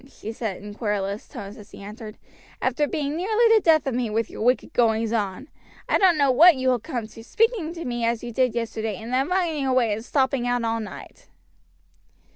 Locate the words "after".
2.59-2.87